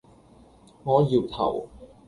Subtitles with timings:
[0.83, 1.69] 我搖頭